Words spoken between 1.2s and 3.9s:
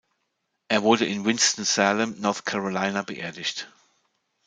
Winston-Salem, North Carolina beerdigt.